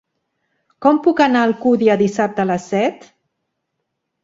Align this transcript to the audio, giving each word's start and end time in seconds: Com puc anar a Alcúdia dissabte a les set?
Com 0.85 0.97
puc 1.07 1.21
anar 1.25 1.43
a 1.43 1.51
Alcúdia 1.51 1.99
dissabte 2.03 2.45
a 2.45 2.49
les 2.55 2.67
set? 2.73 3.09